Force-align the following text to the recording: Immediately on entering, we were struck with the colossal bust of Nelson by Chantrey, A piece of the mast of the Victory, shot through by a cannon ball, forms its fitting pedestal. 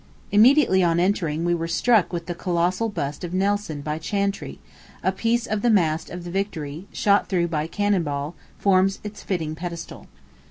Immediately 0.31 0.81
on 0.81 0.99
entering, 0.99 1.45
we 1.45 1.53
were 1.53 1.67
struck 1.67 2.11
with 2.11 2.25
the 2.25 2.33
colossal 2.33 2.89
bust 2.89 3.23
of 3.23 3.35
Nelson 3.35 3.81
by 3.81 3.99
Chantrey, 3.99 4.57
A 5.03 5.11
piece 5.11 5.45
of 5.45 5.61
the 5.61 5.69
mast 5.69 6.09
of 6.09 6.23
the 6.23 6.31
Victory, 6.31 6.87
shot 6.91 7.29
through 7.29 7.49
by 7.49 7.65
a 7.65 7.67
cannon 7.67 8.01
ball, 8.01 8.33
forms 8.57 8.97
its 9.03 9.21
fitting 9.21 9.53
pedestal. 9.53 10.07